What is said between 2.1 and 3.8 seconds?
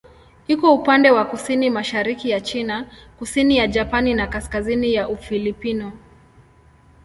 ya China, kusini ya